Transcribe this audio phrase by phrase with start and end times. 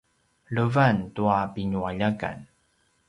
[0.57, 2.37] levan tua pinualjakan